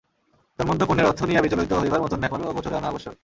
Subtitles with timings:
[0.59, 3.15] তন্মধ্যে পণের অর্থ নিয়া বিচলিত হইবার মতন ব্যাপারও গোচরে আনা আবশ্যক।